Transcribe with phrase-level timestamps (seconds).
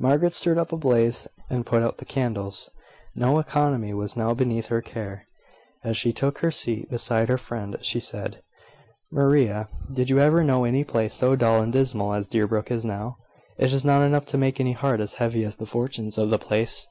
[0.00, 2.72] Margaret stirred up a blaze, and put out the candles.
[3.14, 5.26] No economy was now beneath her care.
[5.84, 8.42] As she took her seat beside her friend, she said:
[9.12, 13.18] "Maria, did you ever know any place so dull and dismal as Deerbrook is now?
[13.58, 16.36] Is it not enough to make any heart as heavy as the fortunes of the
[16.40, 16.88] place?"